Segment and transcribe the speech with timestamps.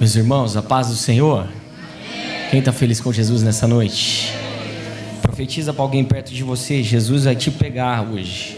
[0.00, 1.46] Meus irmãos, a paz do Senhor.
[2.50, 4.32] Quem está feliz com Jesus nessa noite?
[5.20, 8.56] Profetiza para alguém perto de você: Jesus vai te pegar hoje.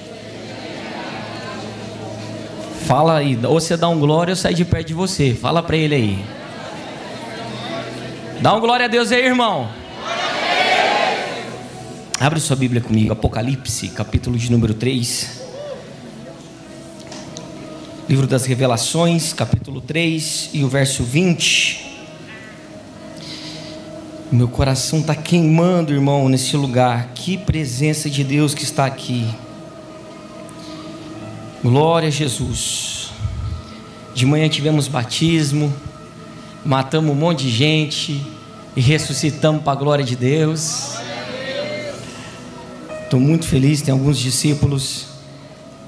[2.86, 5.34] Fala aí, ou você dá um glória ou sai de perto de você.
[5.34, 6.24] Fala para ele aí.
[8.40, 9.68] Dá um glória a Deus aí, irmão.
[12.20, 15.41] Abre sua Bíblia comigo, Apocalipse, capítulo de número 3.
[18.12, 21.96] Livro das Revelações, capítulo 3 e o verso 20.
[24.30, 27.12] Meu coração está queimando, irmão, nesse lugar.
[27.14, 29.26] Que presença de Deus que está aqui.
[31.64, 33.12] Glória a Jesus.
[34.14, 35.72] De manhã tivemos batismo,
[36.62, 38.22] matamos um monte de gente
[38.76, 40.98] e ressuscitamos para a glória de Deus.
[43.04, 45.06] Estou muito feliz, tem alguns discípulos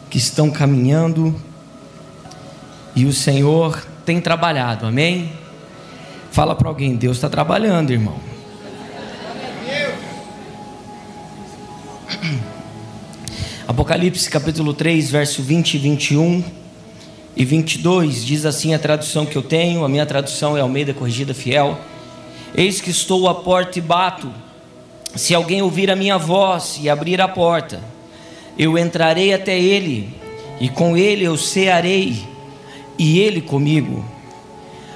[0.09, 1.39] que estão caminhando
[2.97, 5.33] e o Senhor tem trabalhado, amém?
[6.31, 8.21] Fala para alguém, Deus está trabalhando, irmão.
[13.67, 16.45] Apocalipse capítulo 3, verso 20 e 21
[17.37, 21.35] e 22, diz assim a tradução que eu tenho, a minha tradução é Almeida Corrigida
[21.35, 21.77] Fiel.
[22.55, 24.31] Eis que estou à porta e bato.
[25.17, 27.81] Se alguém ouvir a minha voz e abrir a porta,
[28.57, 30.15] eu entrarei até ele,
[30.61, 32.34] e com ele eu cearei
[32.99, 34.05] e ele comigo.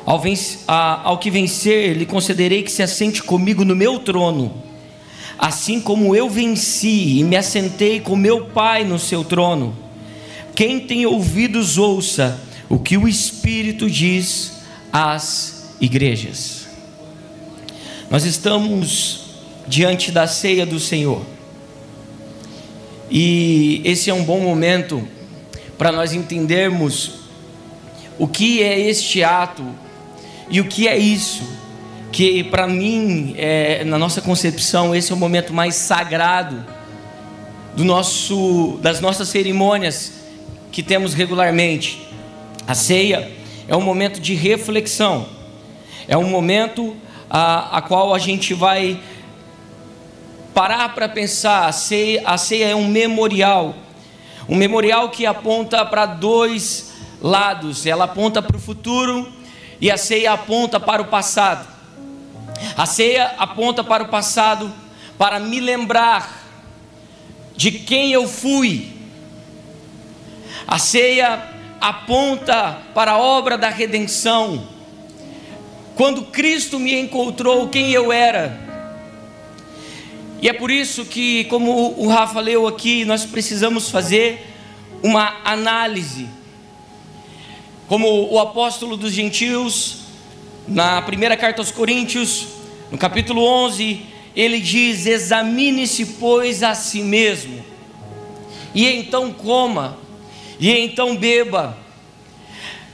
[0.05, 4.55] Ao, vencer, ao que vencer, lhe concederei que se assente comigo no meu trono,
[5.39, 9.77] assim como eu venci e me assentei com meu Pai no seu trono.
[10.55, 16.67] Quem tem ouvidos, ouça o que o Espírito diz às igrejas.
[18.11, 19.27] Nós estamos
[19.67, 21.23] diante da ceia do Senhor,
[23.11, 25.07] e esse é um bom momento
[25.77, 27.18] para nós entendermos
[28.19, 29.65] o que é este ato
[30.51, 31.43] e o que é isso.
[32.11, 36.65] Que para mim, é, na nossa concepção, esse é o momento mais sagrado
[37.77, 40.15] do nosso, das nossas cerimônias
[40.73, 42.09] que temos regularmente.
[42.67, 43.31] A ceia
[43.69, 45.29] é um momento de reflexão,
[46.09, 46.97] é um momento
[47.31, 48.99] a, a qual a gente vai
[50.55, 51.67] parar para pensar.
[51.67, 53.75] A ceia, a ceia é um memorial,
[54.49, 56.88] um memorial que aponta para dois
[57.21, 59.33] lados, ela aponta para o futuro
[59.81, 61.67] e a ceia aponta para o passado.
[62.77, 64.73] A ceia aponta para o passado
[65.17, 66.45] para me lembrar
[67.57, 68.93] de quem eu fui.
[70.67, 71.43] A ceia
[71.81, 74.67] aponta para a obra da redenção.
[75.97, 78.67] Quando Cristo me encontrou quem eu era.
[80.41, 84.55] E é por isso que, como o Rafa leu aqui, nós precisamos fazer
[85.03, 86.29] uma análise
[87.89, 90.01] como o apóstolo dos gentios,
[90.69, 92.47] na primeira carta aos Coríntios,
[92.93, 94.03] no capítulo 11,
[94.37, 97.65] ele diz: Examine-se, pois, a si mesmo,
[98.75, 99.97] e então coma,
[100.61, 101.79] e então beba,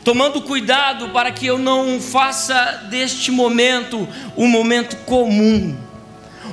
[0.05, 5.77] tomando cuidado para que eu não faça deste momento um momento comum,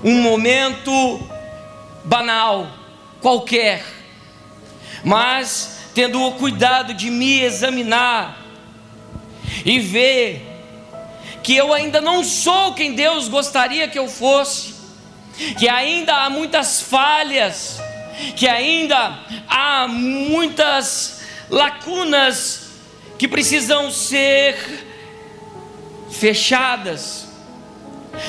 [0.03, 0.91] um momento
[2.03, 2.67] banal,
[3.21, 3.85] qualquer,
[5.03, 8.37] mas tendo o cuidado de me examinar
[9.65, 10.47] e ver
[11.43, 14.73] que eu ainda não sou quem Deus gostaria que eu fosse,
[15.57, 17.79] que ainda há muitas falhas,
[18.35, 22.69] que ainda há muitas lacunas
[23.17, 24.87] que precisam ser
[26.11, 27.27] fechadas.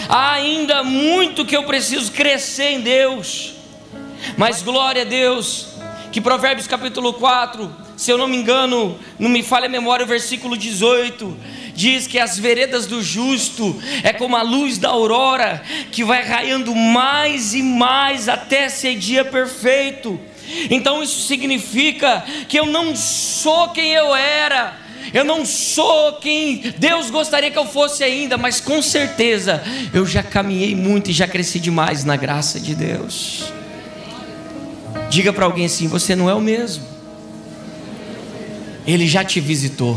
[0.09, 3.55] Há ainda muito que eu preciso crescer em Deus.
[4.37, 5.69] Mas glória a Deus,
[6.13, 10.09] que Provérbios capítulo 4, se eu não me engano, não me falha a memória, o
[10.09, 11.35] versículo 18,
[11.75, 16.75] diz que as veredas do justo é como a luz da aurora, que vai raiando
[16.75, 20.21] mais e mais até ser dia perfeito.
[20.69, 24.77] Então isso significa que eu não sou quem eu era,
[25.15, 29.63] eu não sou quem Deus gostaria que eu fosse ainda, mas com certeza
[29.95, 33.62] eu já caminhei muito e já cresci demais na graça de Deus.
[35.13, 36.87] Diga para alguém assim: você não é o mesmo.
[38.87, 39.95] Ele já te visitou.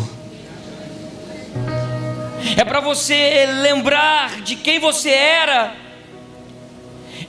[2.57, 5.73] É para você lembrar de quem você era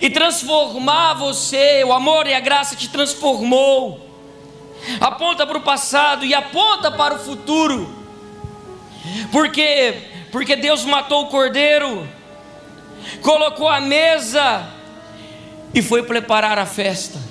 [0.01, 1.85] e transformar você.
[1.85, 4.05] O amor e a graça te transformou.
[5.01, 7.89] Aponta para o passado e aponta para o futuro.
[9.31, 9.95] Porque
[10.33, 12.05] porque Deus matou o cordeiro,
[13.23, 14.69] colocou a mesa
[15.73, 17.26] e foi preparar a festa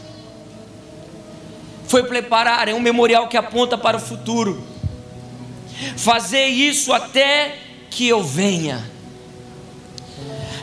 [1.88, 4.66] foi preparar, é um memorial que aponta para o futuro.
[5.98, 7.58] Fazer isso até
[7.90, 8.90] que eu venha.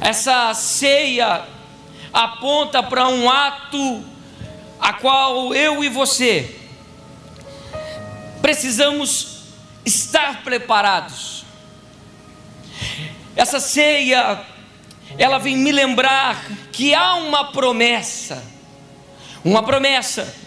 [0.00, 1.44] Essa ceia
[2.12, 4.04] aponta para um ato
[4.80, 6.58] a qual eu e você
[8.42, 9.44] precisamos
[9.84, 11.44] estar preparados.
[13.36, 14.44] Essa ceia,
[15.16, 18.42] ela vem me lembrar que há uma promessa,
[19.44, 20.41] uma promessa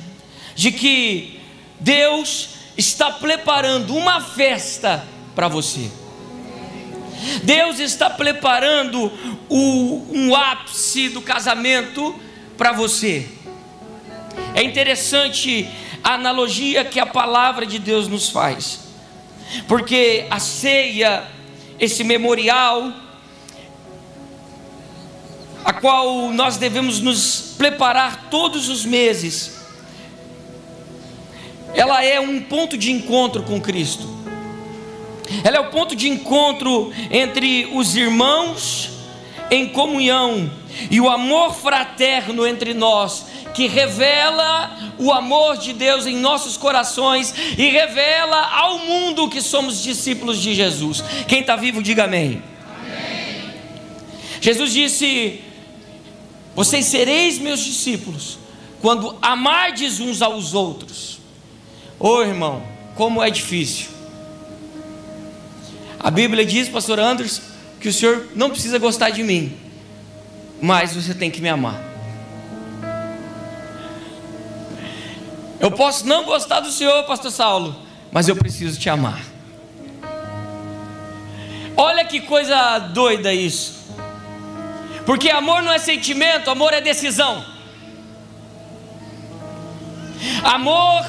[0.56, 1.40] de que
[1.80, 5.06] Deus está preparando uma festa
[5.36, 5.92] para você.
[7.44, 9.12] Deus está preparando
[9.50, 12.16] o, um ápice do casamento
[12.58, 13.28] para você.
[14.54, 15.68] É interessante
[16.04, 18.82] a analogia que a palavra de Deus nos faz,
[19.68, 21.26] porque a ceia,
[21.80, 22.94] esse memorial,
[25.64, 29.55] a qual nós devemos nos preparar todos os meses,
[31.76, 34.08] ela é um ponto de encontro com Cristo.
[35.44, 38.92] Ela é o ponto de encontro entre os irmãos
[39.52, 40.50] em comunhão
[40.90, 47.34] e o amor fraterno entre nós, que revela o amor de Deus em nossos corações
[47.58, 51.04] e revela ao mundo que somos discípulos de Jesus.
[51.28, 52.42] Quem está vivo, diga amém.
[52.80, 53.54] amém.
[54.42, 55.42] Jesus disse:
[56.56, 58.38] Vocês sereis meus discípulos
[58.82, 61.15] quando amardes uns aos outros.
[62.00, 62.62] Ô oh, irmão,
[62.96, 63.90] como é difícil.
[66.00, 67.42] A Bíblia diz, pastor Anderson,
[67.80, 69.58] que o senhor não precisa gostar de mim,
[70.62, 71.82] mas você tem que me amar.
[75.60, 77.76] Eu posso não gostar do senhor, pastor Saulo,
[78.12, 79.20] mas eu preciso te amar.
[81.78, 83.74] Olha que coisa doida isso.
[85.06, 87.44] Porque amor não é sentimento, amor é decisão.
[90.44, 91.06] Amor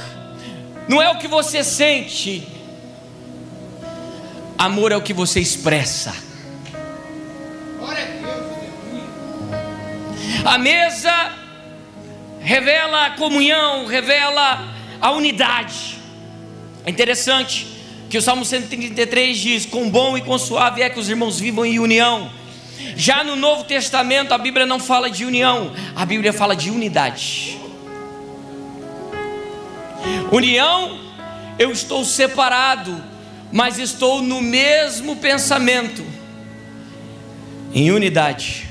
[0.88, 2.46] não é o que você sente,
[4.58, 6.14] amor é o que você expressa.
[10.44, 11.32] A mesa
[12.40, 14.64] revela a comunhão, revela
[15.00, 15.98] a unidade.
[16.84, 17.66] É interessante
[18.08, 21.66] que o Salmo 133 diz: Com bom e com suave é que os irmãos vivam
[21.66, 22.30] em união.
[22.94, 27.58] Já no Novo Testamento, a Bíblia não fala de união, a Bíblia fala de unidade.
[30.31, 30.99] União,
[31.58, 33.03] eu estou separado,
[33.53, 36.05] mas estou no mesmo pensamento.
[37.73, 38.69] Em unidade,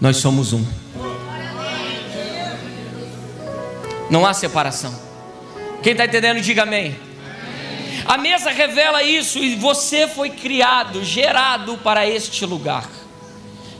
[0.00, 0.64] nós somos um.
[4.10, 4.94] Não há separação.
[5.82, 6.96] Quem está entendendo, diga amém.
[8.04, 12.88] A mesa revela isso e você foi criado, gerado para este lugar.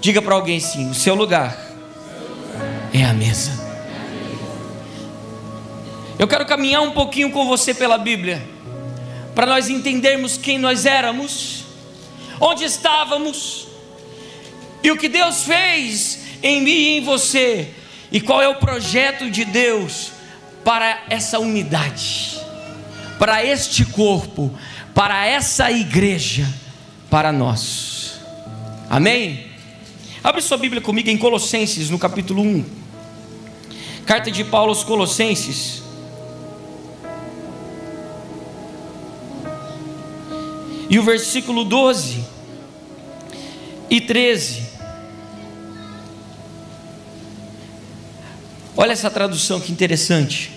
[0.01, 1.57] Diga para alguém sim: o seu lugar
[2.93, 3.68] é a mesa.
[6.19, 8.44] Eu quero caminhar um pouquinho com você pela Bíblia,
[9.37, 11.65] para nós entendermos quem nós éramos,
[12.41, 13.69] onde estávamos,
[14.82, 17.73] e o que Deus fez em mim e em você,
[18.11, 20.11] e qual é o projeto de Deus
[20.65, 22.37] para essa unidade,
[23.17, 24.53] para este corpo,
[24.93, 26.53] para essa igreja,
[27.09, 28.19] para nós.
[28.91, 29.47] Amém?
[30.25, 32.64] Abre sua Bíblia comigo em Colossenses, no capítulo 1.
[34.05, 35.88] Carta de Paulo aos Colossenses.
[40.90, 42.25] E o versículo 12
[43.90, 44.62] e 13.
[48.75, 50.50] Olha essa tradução que interessante.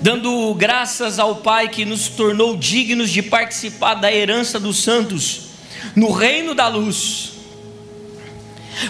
[0.00, 5.42] Dando graças ao Pai que nos tornou dignos de participar da herança dos santos
[5.94, 7.32] no reino da luz.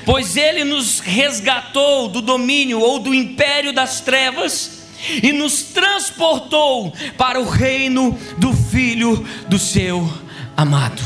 [0.04, 4.81] Pois ele nos resgatou do domínio ou do império das trevas
[5.22, 10.08] e nos transportou para o reino do Filho do seu
[10.56, 11.02] amado.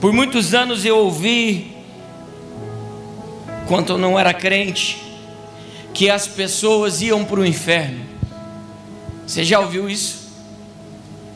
[0.00, 1.74] Por muitos anos eu ouvi,
[3.66, 5.02] quando eu não era crente,
[5.94, 8.04] que as pessoas iam para o inferno.
[9.26, 10.28] Você já ouviu isso?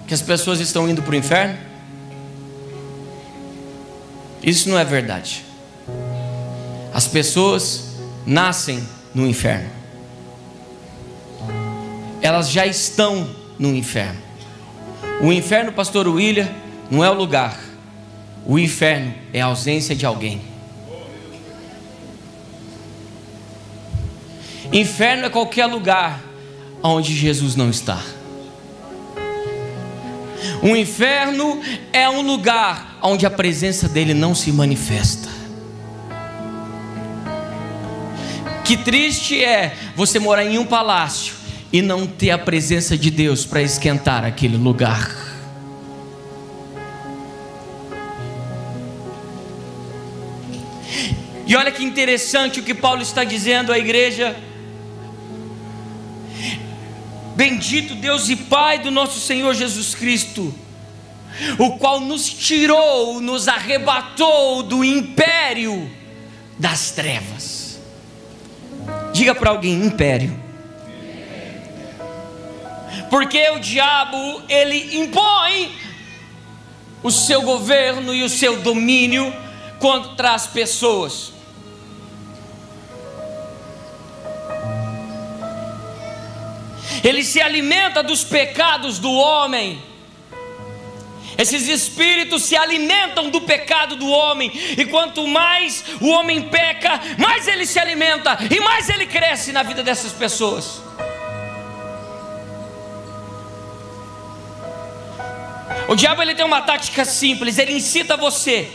[0.06, 1.58] Que as pessoas estão indo para o inferno?
[4.42, 5.44] Isso não é verdade.
[6.92, 7.88] As pessoas
[8.28, 9.70] nascem no inferno.
[12.20, 13.26] Elas já estão
[13.58, 14.20] no inferno.
[15.23, 16.49] O inferno, pastor William,
[16.90, 17.58] não é o lugar.
[18.44, 20.42] O inferno é a ausência de alguém.
[24.70, 26.20] Inferno é qualquer lugar
[26.82, 28.00] onde Jesus não está.
[30.62, 31.62] O inferno
[31.94, 35.38] é um lugar onde a presença dele não se manifesta.
[38.68, 41.34] Que triste é você morar em um palácio
[41.72, 45.10] e não ter a presença de Deus para esquentar aquele lugar.
[51.46, 54.37] E olha que interessante o que Paulo está dizendo à igreja.
[57.34, 60.54] Bendito Deus e Pai do nosso Senhor Jesus Cristo,
[61.58, 65.90] o qual nos tirou, nos arrebatou do império
[66.58, 67.57] das trevas.
[69.18, 70.48] Diga para alguém: império
[73.10, 75.72] porque o diabo ele impõe
[77.02, 79.34] o seu governo e o seu domínio
[79.78, 81.32] contra as pessoas.
[87.02, 89.80] Ele se alimenta dos pecados do homem.
[91.38, 97.47] Esses espíritos se alimentam do pecado do homem, e quanto mais o homem peca, mais
[97.47, 100.83] ele se alimenta e mais ele cresce na vida dessas pessoas.
[105.87, 108.68] O diabo ele tem uma tática simples, ele incita você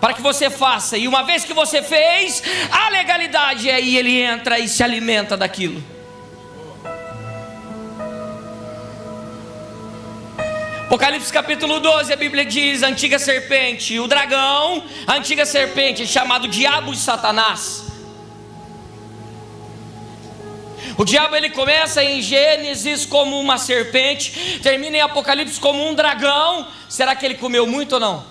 [0.00, 4.20] para que você faça, e uma vez que você fez, a legalidade é aí ele
[4.20, 5.93] entra e se alimenta daquilo.
[10.94, 16.46] Apocalipse capítulo 12, a Bíblia diz: a antiga serpente, o dragão, a antiga serpente, chamado
[16.46, 17.86] Diabo e Satanás.
[20.96, 26.68] O diabo ele começa em Gênesis como uma serpente, termina em Apocalipse como um dragão.
[26.88, 28.24] Será que ele comeu muito ou não?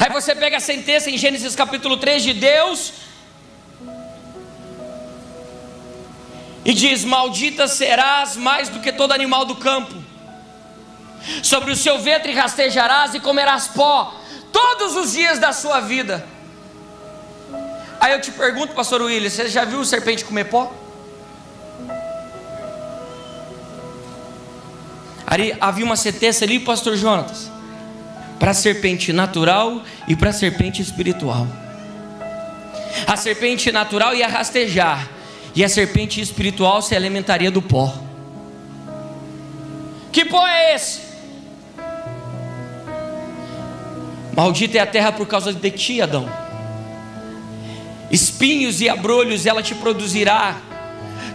[0.00, 3.03] Aí você pega a sentença em Gênesis capítulo 3 de Deus
[6.64, 9.94] e diz: Maldita serás mais do que todo animal do campo,
[11.42, 14.14] sobre o seu ventre rastejarás e comerás pó
[14.52, 16.26] todos os dias da sua vida.
[18.00, 20.72] Aí eu te pergunto, pastor William, você já viu o serpente comer pó?
[25.26, 27.50] Ali havia uma sentença ali, pastor Jonatas,
[28.38, 31.46] para a serpente natural e para a serpente espiritual.
[33.06, 35.08] A serpente natural ia rastejar,
[35.54, 37.94] e a serpente espiritual se alimentaria do pó.
[40.12, 41.00] Que pó é esse?
[44.36, 46.44] Maldita é a terra por causa de ti, Adão
[48.14, 50.56] espinhos e abrolhos ela te produzirá.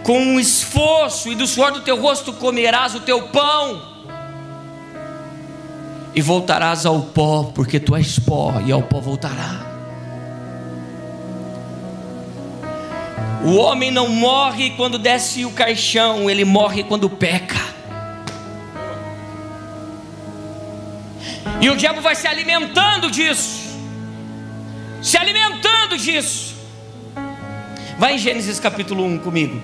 [0.04, 3.82] Com um esforço e do suor do teu rosto comerás o teu pão.
[6.16, 9.69] E voltarás ao pó, porque tu és pó, e ao pó voltará.
[13.46, 17.60] O homem não morre quando desce o caixão, ele morre quando peca.
[21.62, 23.78] E o diabo vai se alimentando disso,
[25.02, 26.56] se alimentando disso.
[27.98, 29.62] Vai em Gênesis capítulo 1 comigo.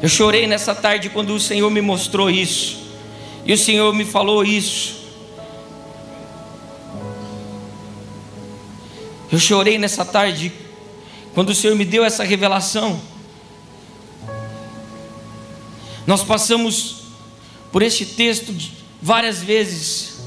[0.00, 2.84] Eu chorei nessa tarde quando o Senhor me mostrou isso.
[3.46, 5.04] E o Senhor me falou isso.
[9.32, 10.52] Eu chorei nessa tarde
[11.34, 13.00] quando o Senhor me deu essa revelação.
[16.06, 17.04] Nós passamos
[17.72, 18.54] por este texto
[19.02, 20.22] várias vezes.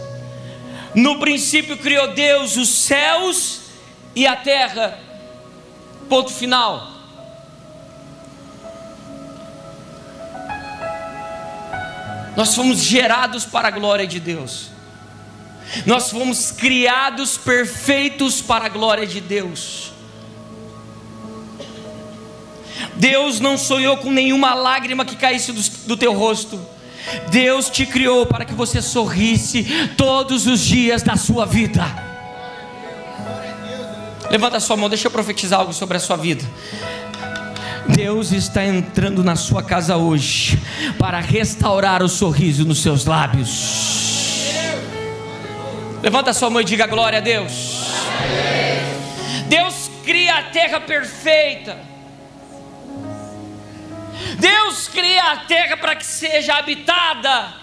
[0.93, 3.61] No princípio criou Deus os céus
[4.15, 4.99] e a terra.
[6.09, 6.97] Ponto final.
[12.35, 14.69] Nós fomos gerados para a glória de Deus.
[15.85, 19.96] Nós fomos criados perfeitos para a glória de Deus.
[22.97, 26.59] Deus não sonhou com nenhuma lágrima que caísse do, do teu rosto.
[27.29, 31.85] Deus te criou para que você sorrisse todos os dias da sua vida.
[34.29, 36.43] Levanta a sua mão, deixa eu profetizar algo sobre a sua vida.
[37.87, 40.59] Deus está entrando na sua casa hoje
[40.99, 44.47] para restaurar o sorriso nos seus lábios.
[46.03, 47.77] Levanta a sua mão e diga glória a Deus.
[49.47, 51.96] Deus cria a terra perfeita.
[54.39, 57.53] Deus cria a terra para que seja habitada.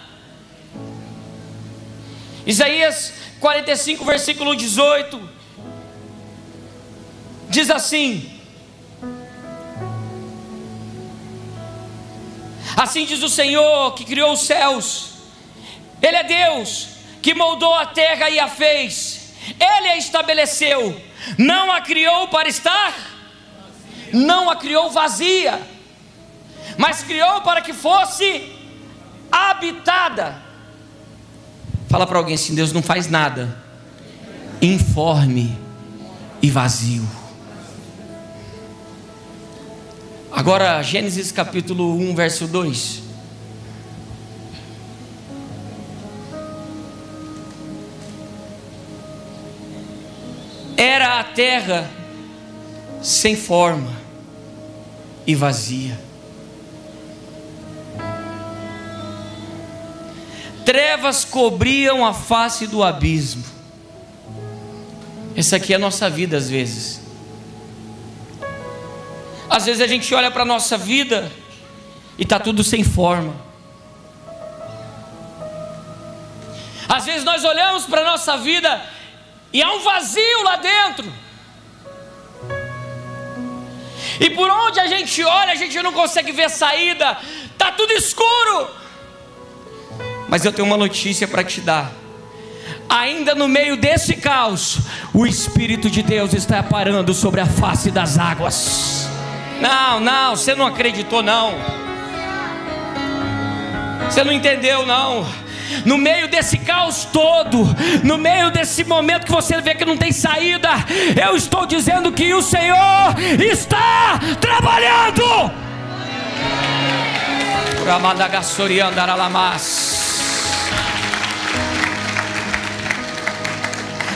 [2.45, 5.29] Isaías 45, versículo 18
[7.49, 8.39] diz assim:
[12.75, 15.13] Assim diz o Senhor que criou os céus,
[16.01, 16.89] Ele é Deus
[17.21, 21.01] que moldou a terra e a fez, Ele a estabeleceu,
[21.37, 22.93] não a criou para estar,
[24.13, 25.59] não a criou vazia,
[26.77, 28.51] mas criou para que fosse
[29.31, 30.35] habitada.
[31.89, 33.65] Fala para alguém assim: Deus não faz nada
[34.61, 35.57] informe
[36.41, 37.07] e vazio.
[40.31, 43.03] Agora, Gênesis capítulo 1, verso 2.
[50.77, 51.89] Era a terra
[53.01, 53.93] sem forma
[55.25, 56.04] e vazia.
[60.65, 63.45] Trevas cobriam a face do abismo.
[65.35, 67.01] Essa aqui é a nossa vida às vezes.
[69.49, 71.31] Às vezes a gente olha para a nossa vida
[72.17, 73.35] e está tudo sem forma.
[76.89, 78.81] Às vezes nós olhamos para a nossa vida
[79.53, 81.13] e há um vazio lá dentro.
[84.19, 87.17] E por onde a gente olha, a gente não consegue ver saída,
[87.51, 88.84] está tudo escuro.
[90.27, 91.91] Mas eu tenho uma notícia para te dar.
[92.87, 94.79] Ainda no meio desse caos,
[95.13, 99.09] o Espírito de Deus está parando sobre a face das águas.
[99.59, 101.53] Não, não, você não acreditou, não.
[104.09, 105.25] Você não entendeu, não.
[105.83, 107.65] No meio desse caos todo,
[108.03, 110.69] no meio desse momento que você vê que não tem saída,
[111.21, 115.51] eu estou dizendo que o Senhor está trabalhando.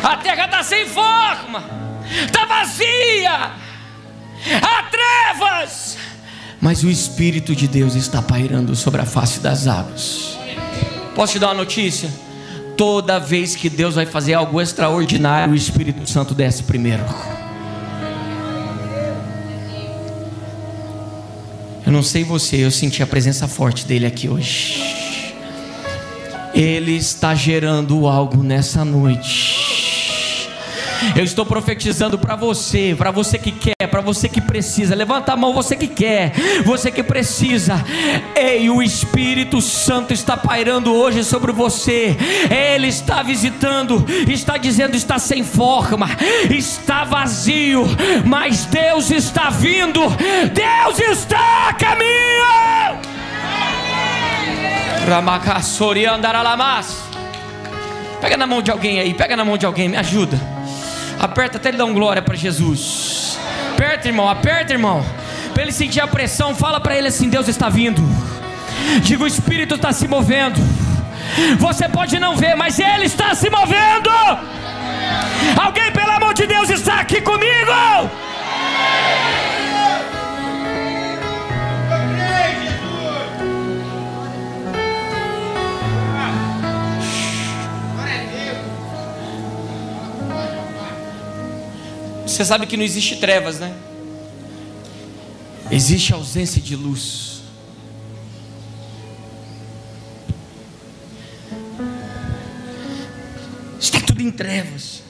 [0.04, 1.64] A terra está sem forma,
[2.26, 3.52] está vazia,
[4.62, 5.98] há trevas,
[6.62, 10.38] mas o Espírito de Deus está pairando sobre a face das águas.
[11.16, 12.10] Posso te dar uma notícia?
[12.76, 17.04] Toda vez que Deus vai fazer algo extraordinário, o Espírito Santo desce primeiro.
[21.86, 25.09] Eu não sei você, eu senti a presença forte dele aqui hoje.
[26.60, 30.50] Ele está gerando algo nessa noite.
[31.16, 34.94] Eu estou profetizando para você, para você que quer, para você que precisa.
[34.94, 36.34] Levanta a mão, você que quer,
[36.66, 37.82] você que precisa.
[38.36, 42.18] Ei, o Espírito Santo está pairando hoje sobre você.
[42.50, 46.10] Ele está visitando, está dizendo está sem forma,
[46.50, 47.86] está vazio,
[48.26, 50.02] mas Deus está vindo.
[50.54, 53.09] Deus está a caminho.
[58.22, 60.40] Pega na mão de alguém aí, pega na mão de alguém, me ajuda.
[61.20, 63.40] Aperta até ele dar um glória para Jesus.
[63.74, 65.04] Aperta, irmão, aperta, irmão.
[65.54, 68.02] Para ele sentir a pressão, fala para ele assim: Deus está vindo.
[69.02, 70.60] Diga, o Espírito está se movendo.
[71.58, 74.10] Você pode não ver, mas ele está se movendo.
[75.60, 77.72] Alguém, pelo amor de Deus, está aqui comigo.
[92.40, 93.76] Você sabe que não existe trevas, né?
[95.70, 97.42] Existe ausência de luz.
[103.78, 105.04] Está tudo em trevas.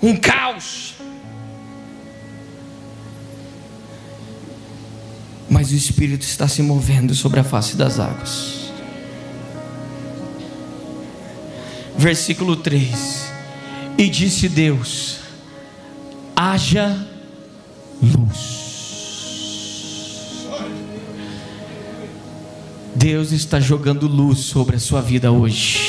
[0.00, 0.94] Um caos.
[5.50, 8.70] Mas o Espírito está se movendo sobre a face das águas.
[11.98, 13.32] Versículo 3:
[13.98, 15.21] E disse Deus:
[16.36, 16.96] haja
[18.00, 18.62] luz.
[22.94, 25.80] Deus está jogando luz sobre a sua vida hoje.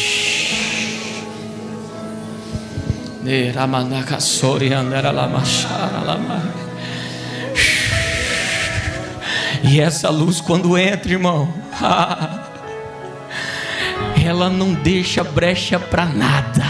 [9.64, 11.48] E essa luz, quando entra, irmão,
[14.22, 16.66] ela não deixa brecha para nada,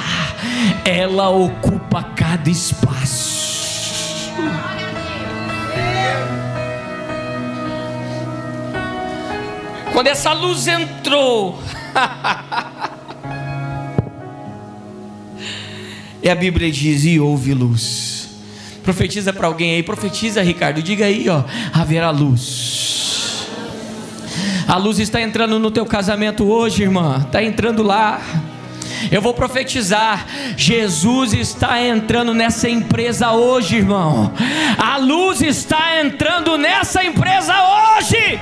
[0.85, 3.22] ela ocupa cada espaço.
[9.93, 11.61] Quando essa luz entrou,
[16.23, 18.27] e a Bíblia diz: e houve luz.
[18.83, 23.45] Profetiza para alguém aí, profetiza, Ricardo, diga aí, ó, haverá luz.
[24.67, 28.19] A luz está entrando no teu casamento hoje, irmã, está entrando lá.
[29.11, 30.25] Eu vou profetizar:
[30.57, 34.33] Jesus está entrando nessa empresa hoje, irmão.
[34.75, 38.39] A luz está entrando nessa empresa hoje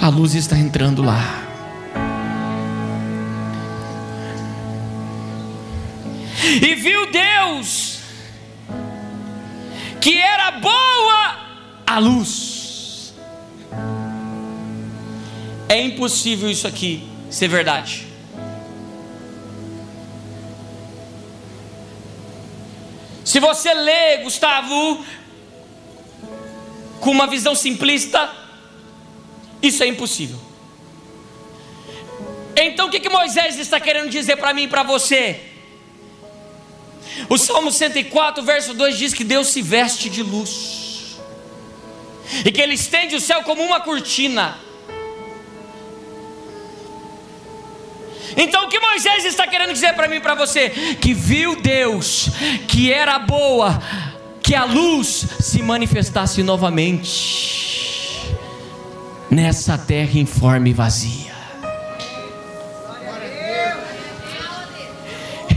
[0.00, 1.44] a luz está entrando lá.
[6.62, 7.98] E viu Deus
[10.00, 11.36] que era boa
[11.86, 13.14] a luz.
[15.68, 18.06] É impossível isso aqui ser verdade.
[23.24, 25.04] Se você lê, Gustavo,
[27.00, 28.37] com uma visão simplista,
[29.62, 30.38] isso é impossível.
[32.56, 35.40] Então o que, que Moisés está querendo dizer para mim e para você?
[37.28, 41.18] O Salmo 104, verso 2 diz que Deus se veste de luz,
[42.44, 44.58] e que Ele estende o céu como uma cortina.
[48.36, 50.70] Então o que Moisés está querendo dizer para mim e para você?
[51.00, 52.28] Que viu Deus,
[52.68, 53.82] que era boa,
[54.42, 57.87] que a luz se manifestasse novamente
[59.30, 61.38] nessa terra informe e vazia.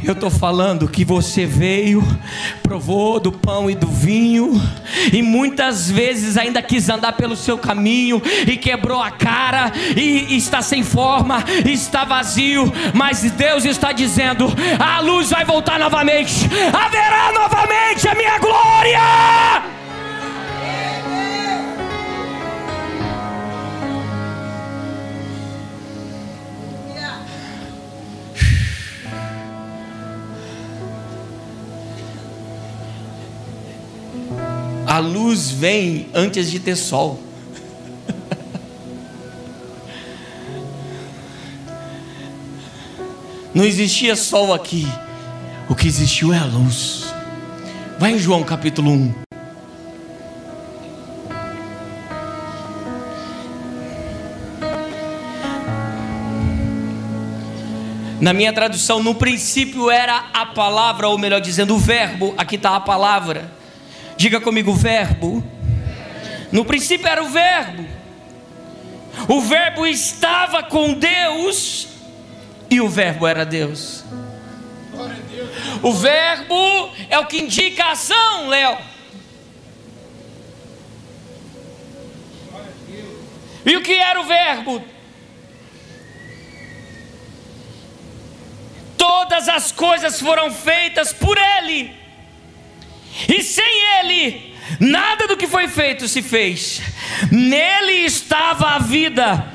[0.04, 2.04] Eu estou falando que você veio,
[2.64, 4.60] provou do pão e do vinho,
[5.14, 10.38] e muitas vezes ainda quis andar pelo seu caminho e quebrou a cara, e, e
[10.38, 14.48] está sem forma, está vazio, mas Deus está dizendo:
[14.80, 19.81] a luz vai voltar novamente, haverá novamente a minha glória.
[35.02, 37.22] Luz vem antes de ter sol.
[43.54, 44.88] Não existia sol aqui.
[45.70, 47.14] O que existiu é a luz.
[48.00, 49.14] Vai em João capítulo 1.
[58.22, 62.34] Na minha tradução, no princípio era a palavra, ou melhor dizendo, o verbo.
[62.38, 63.52] Aqui está a palavra.
[64.22, 65.44] Diga comigo, verbo.
[66.52, 67.84] No princípio era o verbo.
[69.28, 71.88] O verbo estava com Deus
[72.70, 74.04] e o verbo era Deus.
[75.82, 78.78] O verbo é o que indica a ação, Léo.
[83.66, 84.84] E o que era o verbo?
[88.96, 92.01] Todas as coisas foram feitas por ele.
[93.28, 96.82] E sem ele, nada do que foi feito se fez.
[97.32, 99.46] Nele estava a vida,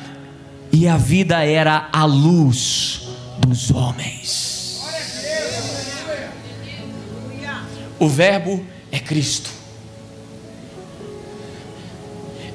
[0.73, 3.03] e a vida era a luz
[3.39, 4.83] dos homens.
[7.99, 9.51] O Verbo é Cristo.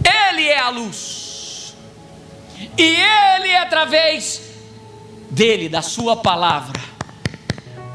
[0.04, 1.76] Ele é a luz.
[2.78, 4.42] E Ele, através
[5.30, 6.80] dele, da Sua palavra,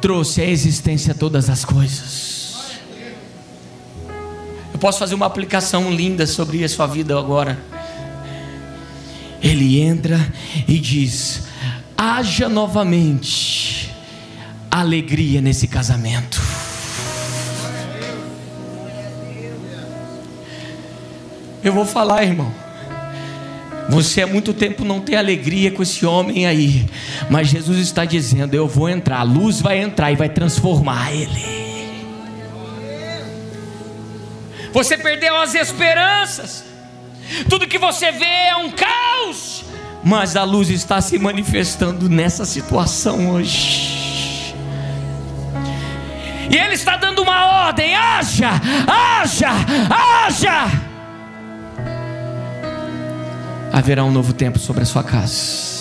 [0.00, 2.35] trouxe à existência todas as coisas.
[4.76, 7.58] Eu posso fazer uma aplicação linda sobre a sua vida agora.
[9.42, 10.20] Ele entra
[10.68, 11.44] e diz:
[11.96, 13.90] haja novamente
[14.70, 16.38] alegria nesse casamento.
[21.64, 22.52] Eu vou falar, irmão.
[23.88, 26.84] Você há muito tempo não tem alegria com esse homem aí,
[27.30, 31.65] mas Jesus está dizendo: Eu vou entrar, a luz vai entrar e vai transformar ele.
[34.72, 36.64] Você perdeu as esperanças,
[37.48, 39.64] tudo que você vê é um caos,
[40.04, 44.54] mas a luz está se manifestando nessa situação hoje.
[46.50, 48.50] E Ele está dando uma ordem: haja,
[48.86, 49.50] haja,
[49.90, 50.86] haja.
[53.72, 55.75] Haverá um novo tempo sobre a sua casa.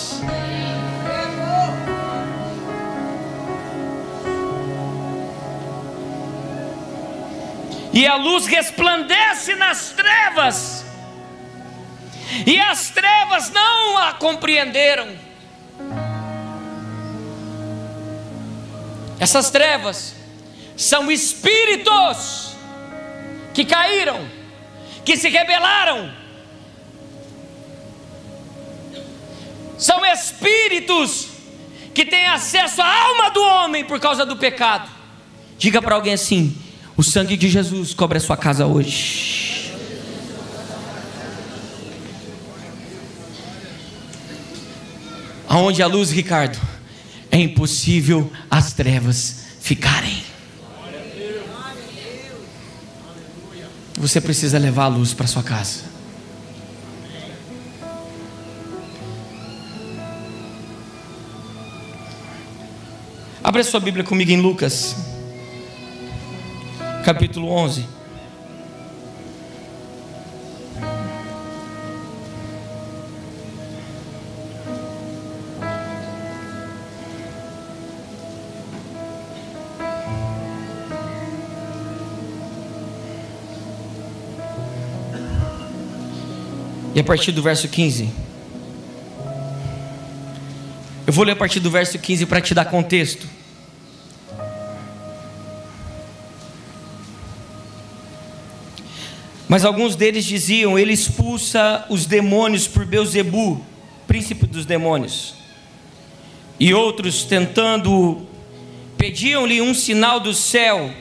[7.96, 10.84] E a luz resplandece nas trevas,
[12.46, 15.16] e as trevas não a compreenderam.
[19.18, 20.14] Essas trevas
[20.76, 22.54] são espíritos
[23.54, 24.28] que caíram,
[25.02, 26.12] que se rebelaram.
[29.78, 31.28] São espíritos
[31.94, 34.86] que têm acesso à alma do homem por causa do pecado.
[35.56, 36.65] Diga para alguém assim:
[36.96, 39.74] o sangue de Jesus cobre a sua casa hoje.
[45.46, 46.58] Aonde a luz, Ricardo,
[47.30, 50.24] é impossível as trevas ficarem.
[53.98, 55.84] Você precisa levar a luz para sua casa.
[63.42, 65.15] Abra sua Bíblia comigo em Lucas
[67.06, 67.86] capítulo 11.
[86.92, 88.10] E a partir do verso 15.
[91.06, 93.35] Eu vou ler a partir do verso 15 para te dar contexto.
[99.56, 103.64] Mas alguns deles diziam: Ele expulsa os demônios por Beuzebu,
[104.06, 105.32] príncipe dos demônios.
[106.60, 108.26] E outros, tentando,
[108.98, 110.92] pediam-lhe um sinal do céu.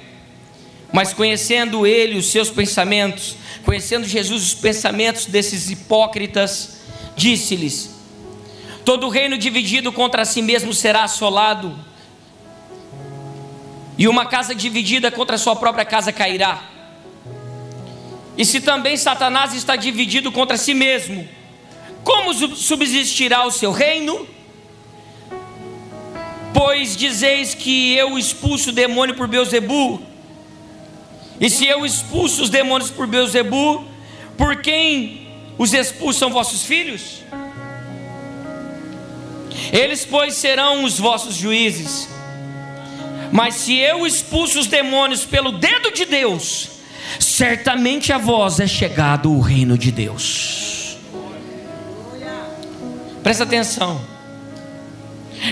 [0.89, 6.77] Mas conhecendo ele os seus pensamentos, conhecendo Jesus os pensamentos desses hipócritas,
[7.13, 7.93] disse-lhes:
[8.85, 11.77] Todo reino dividido contra si mesmo será assolado,
[13.97, 16.74] e uma casa dividida contra a sua própria casa cairá.
[18.37, 21.27] E se também Satanás está dividido contra si mesmo,
[22.03, 24.27] como subsistirá o seu reino?
[26.53, 30.01] Pois dizeis que eu expulso o demônio por Beuzebu,
[31.39, 33.85] e se eu expulso os demônios por Beuzebu,
[34.37, 37.23] por quem os expulsam vossos filhos?
[39.71, 42.07] Eles, pois, serão os vossos juízes.
[43.31, 46.69] Mas se eu expulso os demônios pelo dedo de Deus,
[47.19, 50.97] certamente a vós é chegado o reino de Deus.
[53.23, 54.01] Presta atenção.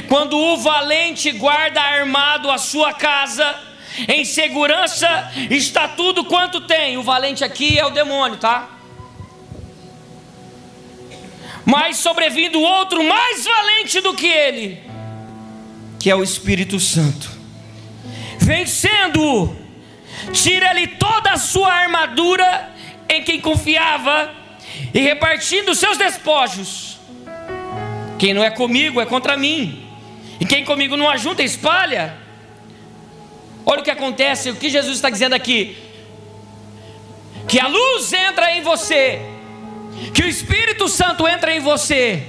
[0.08, 3.56] Quando o valente guarda armado a sua casa,
[4.08, 6.98] em segurança está tudo quanto tem.
[6.98, 8.70] O valente aqui é o demônio, tá?
[11.66, 14.82] Mas sobrevindo outro mais valente do que ele,
[15.98, 17.32] que é o Espírito Santo,
[18.38, 19.63] vencendo-o,
[20.32, 22.70] tira-lhe toda a sua armadura
[23.10, 24.32] em quem confiava
[24.94, 27.00] e repartindo seus despojos.
[28.18, 29.86] Quem não é comigo é contra mim,
[30.40, 32.18] e quem comigo não ajunta, espalha.
[33.66, 35.78] Olha o que acontece, o que Jesus está dizendo aqui:
[37.48, 39.20] que a luz entra em você,
[40.14, 42.24] que o Espírito Santo entra em você,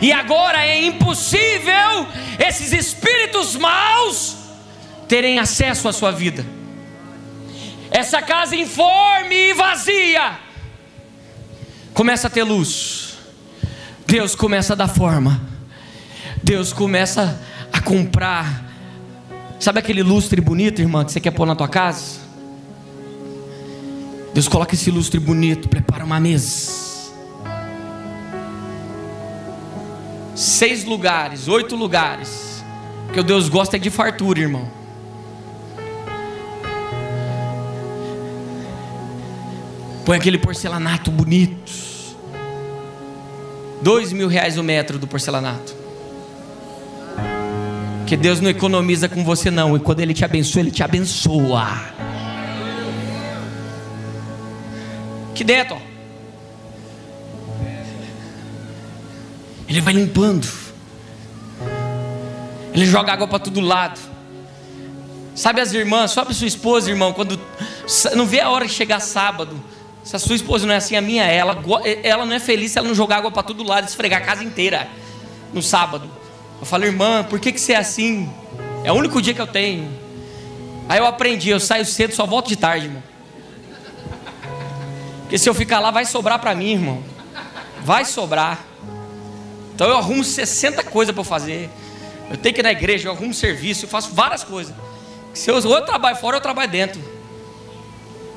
[0.00, 2.06] e agora é impossível
[2.38, 4.36] esses espíritos maus
[5.08, 6.59] terem acesso à sua vida.
[7.90, 10.38] Essa casa informe e vazia
[11.92, 13.18] começa a ter luz.
[14.06, 15.40] Deus começa a dar forma.
[16.42, 17.40] Deus começa
[17.72, 18.70] a comprar
[19.60, 22.18] Sabe aquele lustre bonito, irmã, que você quer pôr na tua casa?
[24.32, 26.72] Deus coloca esse lustre bonito, prepara uma mesa.
[30.34, 32.64] Seis lugares, oito lugares.
[33.04, 34.66] Porque o Deus gosta é de fartura, irmão.
[40.10, 41.70] Põe aquele porcelanato bonito.
[43.80, 45.72] Dois mil reais o metro do porcelanato.
[48.08, 49.76] Que Deus não economiza com você, não.
[49.76, 51.64] E quando Ele te abençoa, Ele te abençoa.
[55.32, 55.80] Que dentro, ó.
[59.68, 60.48] Ele vai limpando.
[62.74, 64.00] Ele joga água para todo lado.
[65.36, 67.38] Sabe as irmãs, para sua esposa, irmão, quando
[68.16, 69.70] não vê a hora de chegar sábado.
[70.02, 71.36] Se a sua esposa não é assim, a minha é.
[71.36, 71.58] Ela,
[72.02, 74.42] ela não é feliz se ela não jogar água para todo lado, esfregar a casa
[74.42, 74.88] inteira
[75.52, 76.10] no sábado.
[76.58, 78.30] Eu falo, irmã, por que, que você é assim?
[78.84, 79.90] É o único dia que eu tenho.
[80.88, 83.02] Aí eu aprendi, eu saio cedo, só volto de tarde, irmão.
[85.22, 87.04] Porque se eu ficar lá, vai sobrar para mim, irmão.
[87.84, 88.64] Vai sobrar.
[89.74, 91.70] Então eu arrumo 60 coisas para fazer.
[92.30, 94.74] Eu tenho que ir na igreja, eu arrumo serviço, eu faço várias coisas.
[95.32, 97.00] Se eu, ou eu trabalho fora, eu trabalho dentro.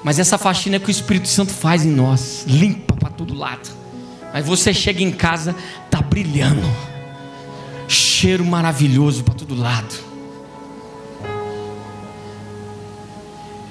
[0.04, 3.70] Mas essa faxina é que o Espírito Santo faz em nós, limpa para todo lado.
[4.34, 5.56] Mas você chega em casa,
[5.89, 6.62] tá brilhando
[7.88, 9.94] cheiro maravilhoso para todo lado.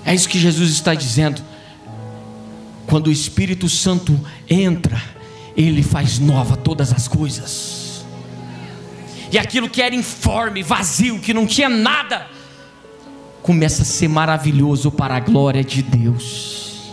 [0.05, 1.43] É isso que Jesus está dizendo.
[2.87, 4.19] Quando o Espírito Santo
[4.49, 5.03] entra,
[5.57, 8.05] ele faz nova todas as coisas.
[9.31, 12.29] E aquilo que era informe, vazio, que não tinha nada,
[13.43, 16.93] começa a ser maravilhoso para a glória de Deus.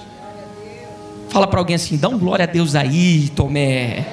[1.29, 4.05] Fala para alguém assim: dá um glória a Deus aí, Tomé.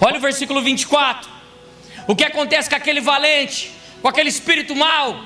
[0.00, 1.30] Olha o versículo 24.
[2.06, 5.18] O que acontece com aquele valente, com aquele espírito mau?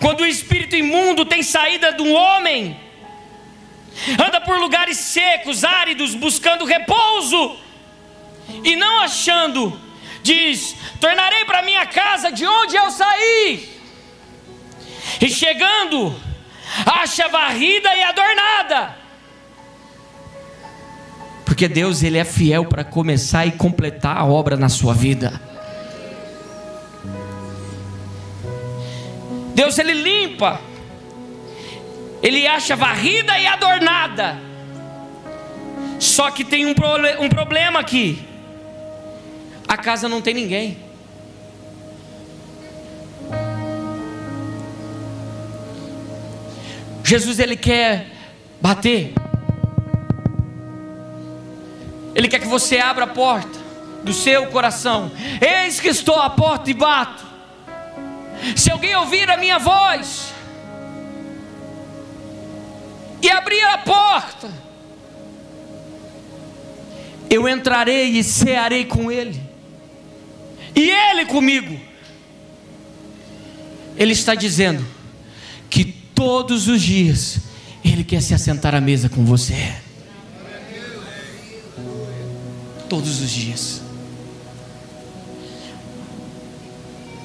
[0.00, 2.78] Quando o espírito imundo tem saída do homem,
[4.24, 7.56] anda por lugares secos, áridos, buscando repouso,
[8.62, 9.78] e não achando,
[10.24, 13.68] diz: Tornarei para minha casa de onde eu saí.
[15.20, 16.20] E chegando,
[16.84, 19.04] acha varrida e adornada
[21.54, 25.40] porque Deus ele é fiel para começar e completar a obra na sua vida.
[29.54, 30.60] Deus ele limpa.
[32.20, 34.36] ele acha varrida e adornada.
[36.00, 36.74] Só que tem um,
[37.20, 38.18] um problema aqui:
[39.74, 40.78] a casa não tem ninguém.
[47.02, 48.06] Jesus ele quer
[48.60, 49.12] bater.
[52.14, 53.58] Ele quer que você abra a porta
[54.04, 55.10] do seu coração.
[55.40, 57.24] Eis que estou à porta e bato.
[58.56, 60.32] Se alguém ouvir a minha voz
[63.20, 64.50] e abrir a porta,
[67.28, 69.42] eu entrarei e cearei com ele,
[70.74, 71.78] e ele comigo.
[73.96, 74.84] Ele está dizendo
[75.70, 77.38] que todos os dias
[77.84, 79.74] ele quer se assentar à mesa com você.
[82.88, 83.82] Todos os dias.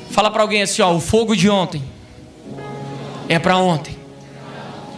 [0.10, 1.82] Fala para alguém assim, ó, o fogo de ontem
[3.28, 3.98] é para ontem.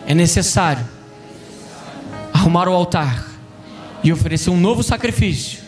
[0.08, 0.86] É necessário
[2.34, 3.30] arrumar o altar
[4.04, 5.60] e oferecer um novo sacrifício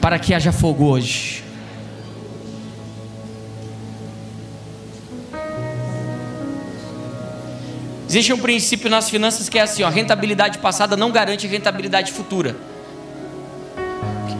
[0.00, 1.47] para que haja fogo hoje.
[8.08, 12.56] Existe um princípio nas finanças que é assim: ó, rentabilidade passada não garante rentabilidade futura.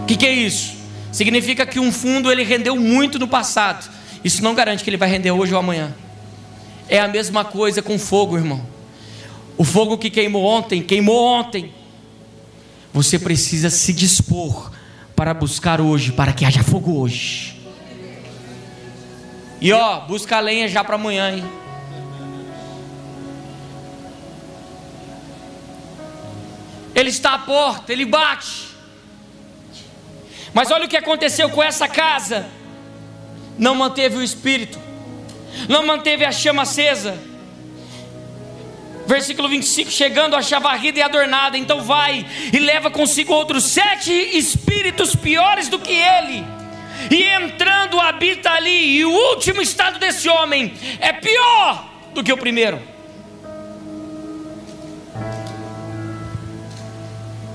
[0.03, 0.75] O que, que é isso?
[1.13, 3.91] Significa que um fundo ele rendeu muito no passado.
[4.25, 5.95] Isso não garante que ele vai render hoje ou amanhã.
[6.89, 8.65] É a mesma coisa com fogo, irmão.
[9.59, 11.73] O fogo que queimou ontem, queimou ontem.
[12.93, 14.73] Você precisa se dispor
[15.15, 17.61] para buscar hoje, para que haja fogo hoje.
[19.61, 21.45] E ó, busca a lenha já para amanhã, hein?
[26.99, 28.67] Ele está à porta, ele bate.
[30.53, 32.49] Mas olha o que aconteceu com essa casa.
[33.57, 34.81] Não manteve o espírito,
[35.69, 37.17] não manteve a chama acesa.
[39.07, 45.15] Versículo 25: Chegando a varrida e adornada, então vai e leva consigo outros sete espíritos
[45.15, 46.45] piores do que ele.
[47.13, 52.37] E entrando habita ali, e o último estado desse homem é pior do que o
[52.37, 52.98] primeiro.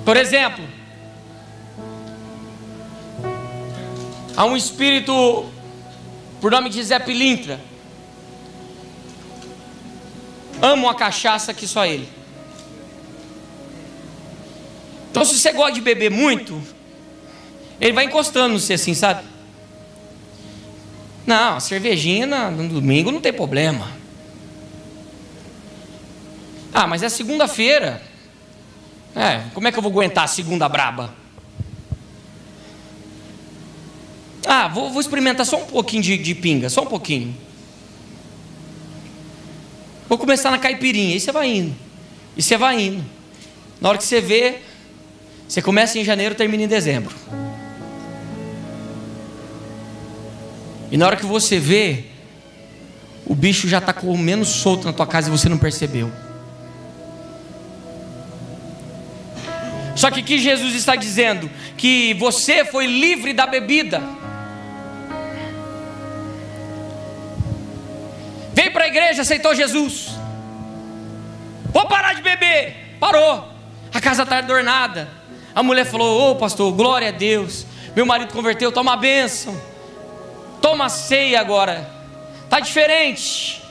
[0.05, 0.63] Por exemplo,
[4.35, 5.45] há um espírito
[6.41, 7.59] por nome de Zé Pilintra.
[10.61, 12.09] Amo a cachaça que só ele.
[15.09, 16.61] Então, se você gosta de beber muito,
[17.79, 19.23] ele vai encostando você assim, sabe?
[21.25, 23.89] Não, cervejinha no domingo não tem problema.
[26.73, 28.12] Ah, mas é segunda-feira.
[29.15, 31.13] É, como é que eu vou aguentar a segunda braba?
[34.45, 37.35] Ah, vou, vou experimentar só um pouquinho de, de, pinga, só um pouquinho.
[40.09, 41.15] Vou começar na caipirinha.
[41.15, 41.75] E você vai indo.
[42.35, 43.03] E você vai indo.
[43.79, 44.59] Na hora que você vê,
[45.47, 47.15] você começa em janeiro, termina em dezembro.
[50.91, 52.05] E na hora que você vê,
[53.25, 56.11] o bicho já está comendo solto na tua casa e você não percebeu.
[60.03, 61.49] Só que que Jesus está dizendo?
[61.77, 64.03] Que você foi livre da bebida.
[68.53, 70.09] Veio para a igreja, aceitou Jesus.
[71.71, 72.97] Vou parar de beber.
[72.99, 73.47] Parou.
[73.93, 75.07] A casa está adornada.
[75.55, 77.65] A mulher falou: Ô oh, pastor, glória a Deus.
[77.95, 79.57] Meu marido converteu, toma a bênção.
[80.61, 81.89] Toma a ceia agora.
[82.43, 83.63] Está diferente.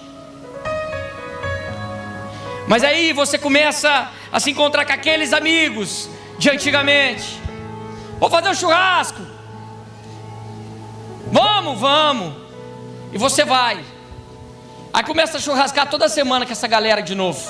[2.66, 6.08] Mas aí você começa a se encontrar com aqueles amigos
[6.42, 7.40] de antigamente.
[8.18, 9.22] Vou fazer um churrasco.
[11.30, 12.34] Vamos, vamos.
[13.12, 13.84] E você vai.
[14.92, 17.40] Aí começa a churrascar toda semana com essa galera de novo.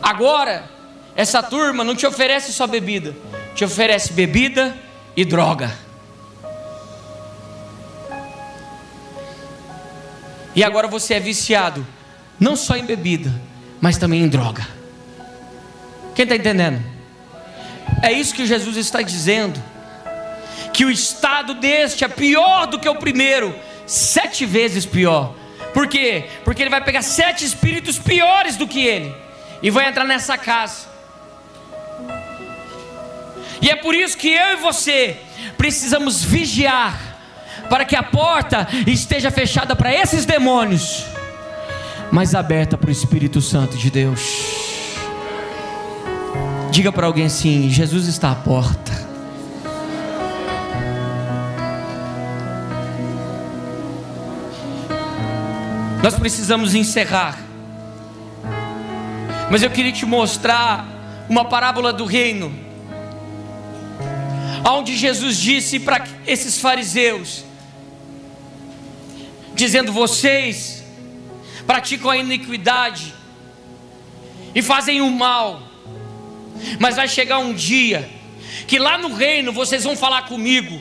[0.00, 0.70] Agora,
[1.16, 3.16] essa turma não te oferece só bebida,
[3.56, 4.72] te oferece bebida
[5.16, 5.76] e droga.
[10.54, 11.84] E agora você é viciado,
[12.38, 13.34] não só em bebida,
[13.80, 14.75] mas também em droga.
[16.16, 16.82] Quem está entendendo?
[18.02, 19.62] É isso que Jesus está dizendo.
[20.72, 23.54] Que o estado deste é pior do que o primeiro,
[23.86, 25.34] sete vezes pior.
[25.74, 26.24] Por quê?
[26.42, 29.14] Porque ele vai pegar sete espíritos piores do que ele
[29.62, 30.86] e vai entrar nessa casa.
[33.60, 35.18] E é por isso que eu e você
[35.58, 36.98] precisamos vigiar
[37.68, 41.04] para que a porta esteja fechada para esses demônios,
[42.10, 44.75] mas aberta para o Espírito Santo de Deus.
[46.76, 48.92] Diga para alguém assim: Jesus está à porta.
[56.02, 57.38] Nós precisamos encerrar
[59.50, 60.86] Mas eu queria te mostrar
[61.30, 62.54] uma parábola do reino,
[64.68, 67.42] onde Jesus disse para esses fariseus,
[69.54, 70.84] dizendo: Vocês
[71.66, 73.14] praticam a iniquidade
[74.54, 75.65] e fazem o mal,
[76.78, 78.08] mas vai chegar um dia
[78.66, 80.80] que lá no reino vocês vão falar comigo,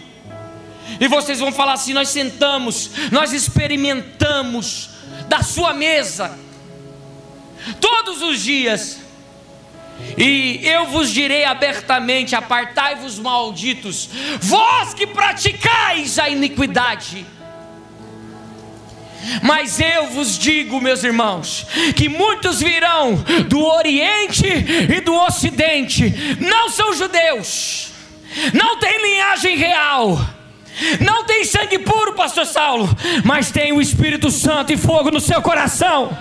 [0.99, 4.89] e vocês vão falar assim: Nós sentamos, nós experimentamos
[5.28, 6.38] da sua mesa,
[7.80, 8.99] todos os dias,
[10.17, 14.09] e eu vos direi abertamente: apartai-vos, malditos,
[14.41, 17.26] vós que praticais a iniquidade.
[19.41, 21.65] Mas eu vos digo, meus irmãos,
[21.95, 23.15] que muitos virão
[23.47, 27.91] do Oriente e do Ocidente, não são judeus,
[28.53, 30.19] não têm linhagem real,
[30.99, 32.89] não tem sangue puro, Pastor Saulo,
[33.23, 36.15] mas tem o Espírito Santo e fogo no seu coração.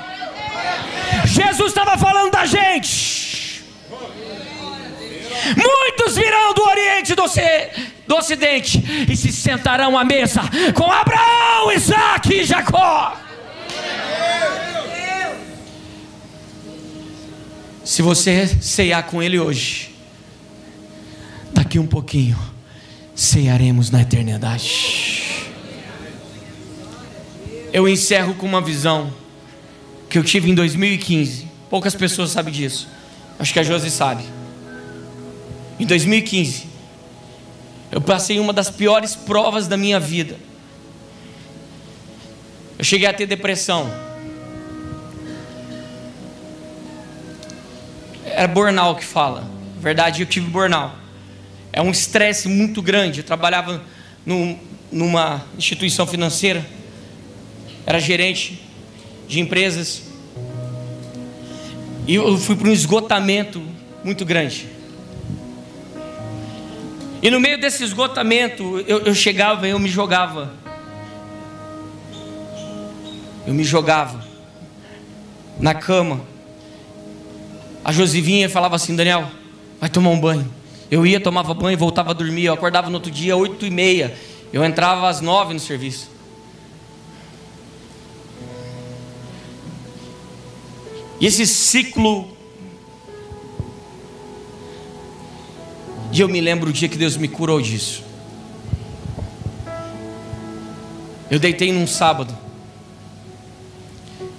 [1.27, 3.24] Jesus estava falando da gente.
[5.57, 7.25] Muitos virão do Oriente e do,
[8.07, 10.43] do Ocidente e se sentarão à mesa
[10.75, 13.17] com Abraão, Isaac e Jacó.
[17.85, 19.95] Se você ceiar com ele hoje,
[21.53, 22.39] daqui um pouquinho,
[23.15, 25.51] cearemos na eternidade.
[27.73, 29.13] Eu encerro com uma visão
[30.09, 31.49] que eu tive em 2015.
[31.69, 32.89] Poucas pessoas sabem disso.
[33.39, 34.25] Acho que a Josi sabe.
[35.79, 36.67] Em 2015,
[37.91, 40.37] eu passei uma das piores provas da minha vida.
[42.79, 43.91] Eu cheguei a ter depressão.
[48.25, 49.49] Era burnout que fala.
[49.81, 50.95] Verdade, eu tive burnout.
[51.73, 53.21] É um estresse muito grande.
[53.21, 53.83] Eu trabalhava
[54.25, 54.59] num,
[54.91, 56.65] numa instituição financeira,
[57.85, 58.61] era gerente
[59.27, 60.03] de empresas,
[62.07, 63.63] e eu fui para um esgotamento
[64.05, 64.74] muito grande.
[67.25, 70.53] E no meio desse esgotamento, eu, eu chegava e eu me jogava.
[73.47, 74.23] Eu me jogava
[75.59, 76.21] na cama.
[77.83, 79.31] A Josivinha falava assim: Daniel,
[79.81, 80.53] vai tomar um banho.
[80.91, 82.45] Eu ia, tomava banho, voltava a dormir.
[82.45, 84.15] Eu acordava no outro dia, oito e meia.
[84.53, 86.11] Eu entrava às nove no serviço.
[91.19, 92.34] E esse ciclo.
[96.15, 98.05] E eu me lembro o dia que Deus me curou disso.
[101.29, 102.35] Eu deitei num sábado.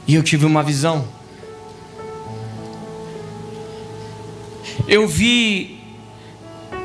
[0.07, 1.05] E eu tive uma visão.
[4.87, 5.75] Eu vi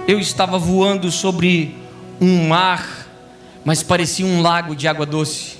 [0.08, 1.76] eu estava voando sobre
[2.20, 3.06] um mar,
[3.64, 5.58] mas parecia um lago de água doce,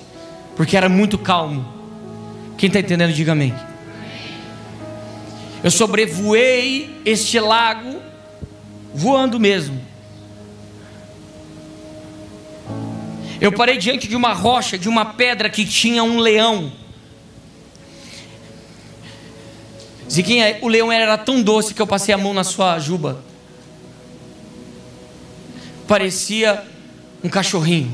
[0.57, 1.65] porque era muito calmo.
[2.57, 3.53] Quem está entendendo, diga amém.
[5.63, 8.10] Eu sobrevoei este lago,
[8.93, 9.81] voando mesmo.
[13.39, 16.71] Eu parei diante de uma rocha, de uma pedra que tinha um leão.
[20.09, 23.23] Ziquinha, o leão era tão doce que eu passei a mão na sua juba
[25.91, 26.65] parecia
[27.21, 27.93] um cachorrinho,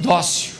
[0.00, 0.52] dócil.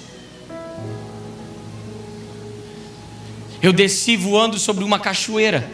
[3.63, 5.67] Eu desci voando sobre uma cachoeira.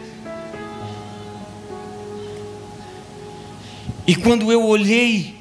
[4.11, 5.36] E quando eu olhei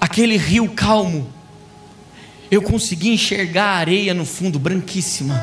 [0.00, 1.28] aquele rio calmo,
[2.48, 5.42] eu consegui enxergar a areia no fundo, branquíssima.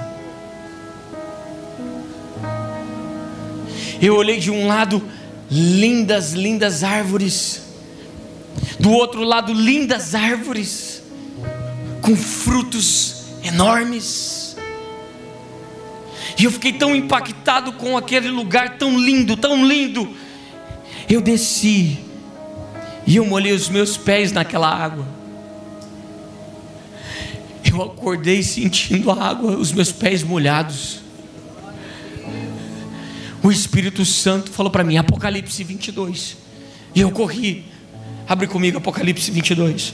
[4.02, 5.04] Eu olhei de um lado,
[5.52, 7.64] lindas, lindas árvores
[8.80, 11.04] do outro lado, lindas árvores,
[12.02, 14.56] com frutos enormes.
[16.38, 20.16] E eu fiquei tão impactado com aquele lugar tão lindo, tão lindo.
[21.10, 22.00] Eu desci
[23.06, 25.06] e eu molhei os meus pés naquela água.
[27.64, 31.00] Eu acordei sentindo a água, os meus pés molhados.
[33.42, 36.38] O Espírito Santo falou para mim, Apocalipse 22.
[36.94, 37.66] E eu corri
[38.30, 39.92] Abre comigo Apocalipse 22.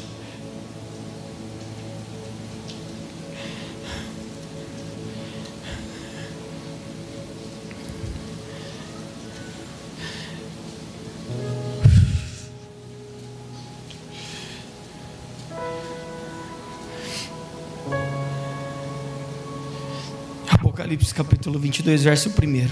[21.05, 22.69] Apocalipse capítulo 22, verso 1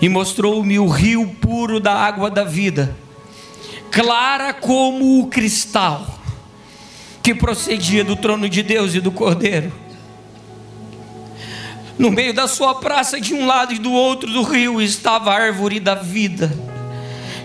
[0.00, 2.94] e mostrou-me o rio puro da água da vida,
[3.90, 6.18] clara como o cristal,
[7.22, 9.72] que procedia do trono de Deus e do Cordeiro.
[11.96, 15.34] No meio da sua praça, de um lado e do outro do rio, estava a
[15.34, 16.52] árvore da vida,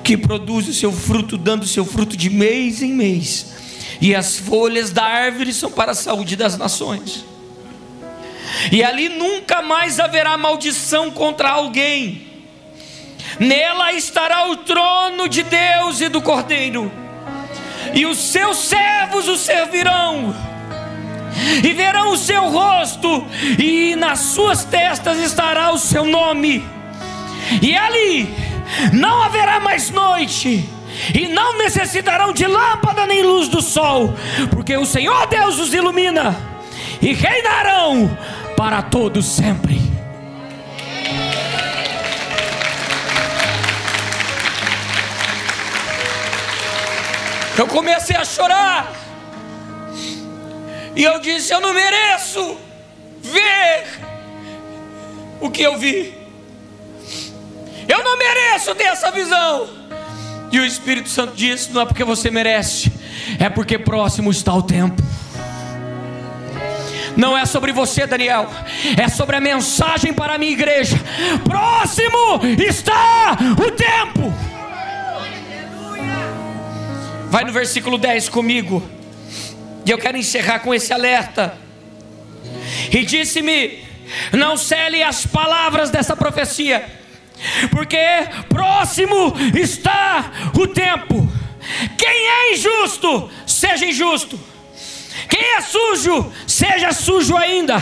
[0.04, 3.59] que produz o seu fruto, dando o seu fruto de mês em mês.
[4.02, 7.26] E as folhas da árvore são para a saúde das nações.
[8.72, 12.28] E ali nunca mais haverá maldição contra alguém.
[13.40, 16.92] Nela estará o trono de Deus e do Cordeiro,
[17.94, 20.36] e os seus servos o servirão.
[21.64, 23.26] E verão o seu rosto,
[23.58, 26.66] e nas suas testas estará o seu nome,
[27.62, 28.28] e ali
[28.92, 30.68] não haverá mais noite,
[31.14, 34.14] e não necessitarão de lâmpada nem luz do sol,
[34.52, 36.36] porque o Senhor Deus os ilumina,
[37.02, 38.18] e reinarão
[38.56, 39.80] para todos sempre.
[47.58, 48.90] Eu comecei a chorar.
[50.96, 52.58] E eu disse: Eu não mereço
[53.22, 53.86] ver
[55.42, 56.18] o que eu vi.
[57.88, 59.79] Eu não mereço ter essa visão.
[60.52, 62.92] E o Espírito Santo disse: Não é porque você merece,
[63.40, 65.02] é porque próximo está o tempo.
[67.16, 68.50] Não é sobre você, Daniel,
[68.98, 70.98] é sobre a mensagem para a minha igreja.
[71.44, 74.34] Próximo está o tempo.
[77.30, 78.82] Vai no versículo 10 comigo.
[79.86, 81.58] E eu quero encerrar com esse alerta.
[82.92, 83.84] E disse-me:
[84.32, 86.86] Não cele as palavras dessa profecia,
[87.72, 87.98] porque
[88.48, 91.28] próximo está o tempo.
[91.98, 94.40] Quem é injusto, seja injusto.
[95.30, 97.80] Quem é sujo, seja sujo ainda.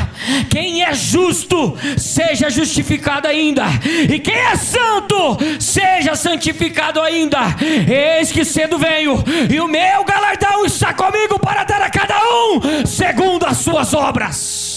[0.49, 3.63] Quem é justo, seja justificado ainda.
[4.09, 7.39] E quem é santo, seja santificado ainda.
[7.87, 12.85] Eis que cedo venho, e o meu galardão está comigo para dar a cada um
[12.85, 14.76] segundo as suas obras.